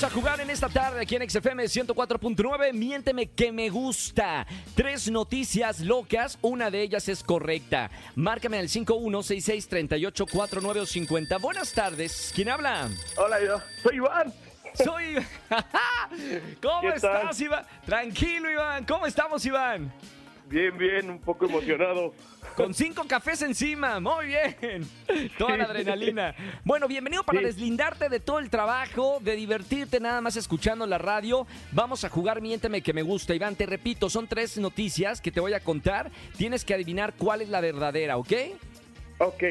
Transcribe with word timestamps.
Vamos 0.00 0.12
a 0.12 0.14
jugar 0.14 0.40
en 0.40 0.48
esta 0.48 0.68
tarde 0.68 1.00
aquí 1.00 1.16
en 1.16 1.28
XFM 1.28 1.64
104.9. 1.64 2.72
Miénteme 2.72 3.30
que 3.30 3.50
me 3.50 3.68
gusta. 3.68 4.46
Tres 4.76 5.10
noticias 5.10 5.80
locas, 5.80 6.38
una 6.40 6.70
de 6.70 6.82
ellas 6.82 7.08
es 7.08 7.24
correcta. 7.24 7.90
Márcame 8.14 8.60
al 8.60 8.68
51663849 8.68 10.82
o 10.82 10.86
50. 10.86 11.38
Buenas 11.38 11.72
tardes. 11.72 12.30
¿Quién 12.32 12.48
habla? 12.48 12.88
Hola, 13.16 13.44
yo 13.44 13.60
soy 13.82 13.96
Iván. 13.96 14.32
Soy. 14.74 15.16
¿Cómo 16.62 16.82
¿Qué 16.82 16.88
estás? 16.90 17.40
Iván? 17.40 17.66
Tranquilo, 17.84 18.48
Iván. 18.48 18.84
¿Cómo 18.84 19.04
estamos, 19.04 19.44
Iván? 19.46 19.92
Bien, 20.48 20.76
bien, 20.78 21.10
un 21.10 21.18
poco 21.18 21.44
emocionado. 21.46 22.14
Con 22.56 22.72
cinco 22.72 23.04
cafés 23.06 23.42
encima, 23.42 24.00
muy 24.00 24.26
bien. 24.26 24.88
Toda 25.36 25.56
la 25.58 25.64
adrenalina. 25.64 26.34
Bueno, 26.64 26.88
bienvenido 26.88 27.22
para 27.22 27.40
Sí. 27.40 27.44
deslindarte 27.44 28.08
de 28.08 28.18
todo 28.18 28.38
el 28.38 28.48
trabajo, 28.48 29.18
de 29.20 29.36
divertirte 29.36 30.00
nada 30.00 30.20
más 30.22 30.36
escuchando 30.36 30.86
la 30.86 30.96
radio. 30.96 31.46
Vamos 31.72 32.02
a 32.04 32.08
jugar 32.08 32.40
Miénteme 32.40 32.80
que 32.80 32.94
me 32.94 33.02
gusta. 33.02 33.34
Iván, 33.34 33.56
te 33.56 33.66
repito, 33.66 34.08
son 34.08 34.26
tres 34.26 34.56
noticias 34.56 35.20
que 35.20 35.30
te 35.30 35.40
voy 35.40 35.52
a 35.52 35.60
contar. 35.60 36.10
Tienes 36.38 36.64
que 36.64 36.72
adivinar 36.74 37.12
cuál 37.18 37.42
es 37.42 37.50
la 37.50 37.60
verdadera, 37.60 38.16
¿ok? 38.16 38.32
Ok, 39.18 39.42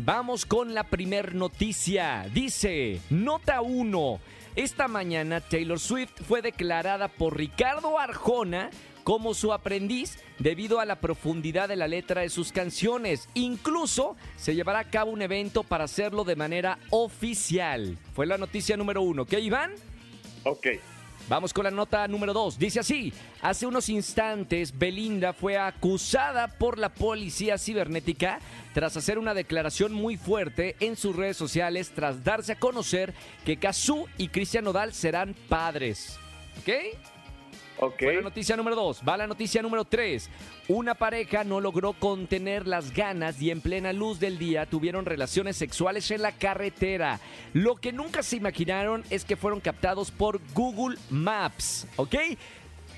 Vamos 0.00 0.46
con 0.46 0.74
la 0.74 0.84
primer 0.84 1.34
noticia. 1.34 2.28
Dice, 2.32 3.00
nota 3.10 3.60
1. 3.62 4.20
Esta 4.58 4.88
mañana 4.88 5.40
Taylor 5.40 5.78
Swift 5.78 6.20
fue 6.26 6.42
declarada 6.42 7.06
por 7.06 7.36
Ricardo 7.36 7.96
Arjona 7.96 8.70
como 9.04 9.32
su 9.32 9.52
aprendiz 9.52 10.18
debido 10.40 10.80
a 10.80 10.84
la 10.84 10.96
profundidad 10.96 11.68
de 11.68 11.76
la 11.76 11.86
letra 11.86 12.22
de 12.22 12.28
sus 12.28 12.50
canciones. 12.50 13.28
Incluso 13.34 14.16
se 14.34 14.56
llevará 14.56 14.80
a 14.80 14.90
cabo 14.90 15.12
un 15.12 15.22
evento 15.22 15.62
para 15.62 15.84
hacerlo 15.84 16.24
de 16.24 16.34
manera 16.34 16.80
oficial. 16.90 17.98
Fue 18.14 18.26
la 18.26 18.36
noticia 18.36 18.76
número 18.76 19.00
uno. 19.00 19.26
¿Qué, 19.26 19.38
Iván? 19.38 19.74
ok. 20.42 20.66
Vamos 21.28 21.52
con 21.52 21.64
la 21.64 21.70
nota 21.70 22.08
número 22.08 22.32
2. 22.32 22.58
Dice 22.58 22.80
así, 22.80 23.12
hace 23.42 23.66
unos 23.66 23.90
instantes 23.90 24.76
Belinda 24.76 25.34
fue 25.34 25.58
acusada 25.58 26.48
por 26.48 26.78
la 26.78 26.88
policía 26.88 27.58
cibernética 27.58 28.40
tras 28.72 28.96
hacer 28.96 29.18
una 29.18 29.34
declaración 29.34 29.92
muy 29.92 30.16
fuerte 30.16 30.74
en 30.80 30.96
sus 30.96 31.14
redes 31.14 31.36
sociales 31.36 31.92
tras 31.94 32.24
darse 32.24 32.52
a 32.52 32.58
conocer 32.58 33.12
que 33.44 33.58
Cazú 33.58 34.06
y 34.16 34.28
Cristian 34.28 34.64
Nodal 34.64 34.94
serán 34.94 35.34
padres. 35.50 36.18
¿Ok? 36.60 36.96
Ok, 37.80 37.98
Fue 37.98 38.14
la 38.14 38.22
noticia 38.22 38.56
número 38.56 38.74
2. 38.74 39.02
Va 39.08 39.16
la 39.16 39.26
noticia 39.26 39.62
número 39.62 39.84
3. 39.84 40.28
Una 40.68 40.94
pareja 40.94 41.44
no 41.44 41.60
logró 41.60 41.92
contener 41.92 42.66
las 42.66 42.92
ganas 42.92 43.40
y 43.40 43.50
en 43.50 43.60
plena 43.60 43.92
luz 43.92 44.18
del 44.18 44.38
día 44.38 44.66
tuvieron 44.66 45.04
relaciones 45.04 45.56
sexuales 45.56 46.10
en 46.10 46.22
la 46.22 46.32
carretera. 46.32 47.20
Lo 47.52 47.76
que 47.76 47.92
nunca 47.92 48.22
se 48.22 48.36
imaginaron 48.36 49.04
es 49.10 49.24
que 49.24 49.36
fueron 49.36 49.60
captados 49.60 50.10
por 50.10 50.40
Google 50.54 50.98
Maps. 51.10 51.86
¿Ok? 51.96 52.16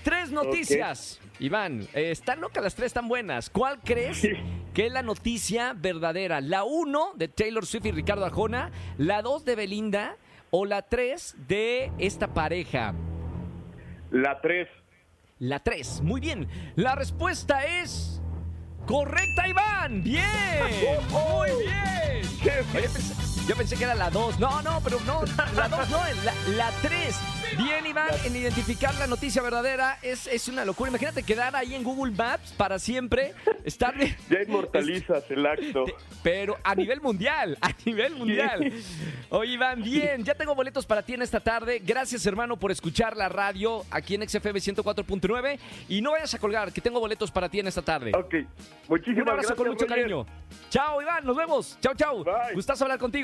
Tres 0.02 0.30
noticias. 0.30 1.20
Iván, 1.38 1.86
eh, 1.94 2.10
están 2.10 2.40
locas 2.40 2.62
las 2.62 2.74
tres, 2.74 2.86
están 2.88 3.08
buenas. 3.08 3.50
¿Cuál 3.50 3.80
crees 3.80 4.26
que 4.74 4.86
es 4.86 4.92
la 4.92 5.02
noticia 5.02 5.74
verdadera? 5.74 6.40
¿La 6.40 6.64
1 6.64 7.12
de 7.16 7.28
Taylor 7.28 7.66
Swift 7.66 7.86
y 7.86 7.92
Ricardo 7.92 8.24
Arjona? 8.24 8.70
¿La 8.96 9.20
2 9.20 9.44
de 9.44 9.56
Belinda? 9.56 10.16
¿O 10.50 10.64
la 10.64 10.82
3 10.82 11.36
de 11.46 11.92
esta 11.98 12.28
pareja? 12.34 12.94
La 14.10 14.40
3. 14.40 14.68
La 15.38 15.60
3. 15.60 16.02
Muy 16.02 16.20
bien. 16.20 16.48
La 16.76 16.94
respuesta 16.94 17.64
es. 17.64 18.20
Correcta, 18.86 19.48
Iván. 19.48 20.02
Bien. 20.02 20.24
Muy 21.10 21.50
bien. 21.62 22.60
Oye, 22.74 22.88
yo 23.48 23.56
pensé 23.56 23.76
que 23.76 23.84
era 23.84 23.94
la 23.94 24.10
2. 24.10 24.38
No, 24.38 24.62
no, 24.62 24.80
pero 24.82 24.98
no. 25.06 25.22
La 25.54 25.68
2 25.68 25.90
no, 25.90 25.98
la, 26.24 26.34
la 26.56 26.70
3. 26.82 27.16
Bien, 27.58 27.84
Iván, 27.84 28.10
en 28.24 28.36
identificar 28.36 28.94
la 28.94 29.08
noticia 29.08 29.42
verdadera 29.42 29.98
es, 30.02 30.28
es 30.28 30.46
una 30.46 30.64
locura. 30.64 30.88
Imagínate 30.90 31.24
quedar 31.24 31.56
ahí 31.56 31.74
en 31.74 31.82
Google 31.82 32.12
Maps 32.12 32.52
para 32.56 32.78
siempre. 32.78 33.34
Estar. 33.64 33.94
Ya 34.30 34.42
inmortalizas 34.46 35.28
el 35.30 35.44
acto. 35.44 35.84
Pero 36.22 36.56
a 36.62 36.74
nivel 36.76 37.00
mundial, 37.00 37.58
a 37.60 37.70
nivel 37.84 38.14
mundial. 38.14 38.72
Oye, 39.30 39.52
Iván, 39.54 39.82
bien, 39.82 40.22
ya 40.24 40.34
tengo 40.34 40.54
boletos 40.54 40.86
para 40.86 41.02
ti 41.02 41.14
en 41.14 41.22
esta 41.22 41.40
tarde. 41.40 41.80
Gracias, 41.84 42.24
hermano, 42.26 42.56
por 42.56 42.70
escuchar 42.70 43.16
la 43.16 43.28
radio 43.28 43.84
aquí 43.90 44.14
en 44.14 44.28
XFM 44.28 44.60
104.9. 44.60 45.58
Y 45.88 46.00
no 46.02 46.12
vayas 46.12 46.32
a 46.34 46.38
colgar, 46.38 46.72
que 46.72 46.80
tengo 46.80 47.00
boletos 47.00 47.30
para 47.32 47.48
ti 47.48 47.58
en 47.58 47.66
esta 47.66 47.82
tarde. 47.82 48.12
Ok, 48.16 48.34
muchísimas 48.88 49.22
Un 49.22 49.28
abrazo 49.30 49.48
gracias. 49.48 49.56
con 49.58 49.68
mucho 49.68 49.86
cariño. 49.86 50.26
Chao, 50.68 51.02
Iván, 51.02 51.24
nos 51.24 51.36
vemos. 51.36 51.76
Chao, 51.80 51.94
chao. 51.94 52.22
Bye. 52.22 52.54
Gustazo 52.54 52.84
hablar 52.84 52.98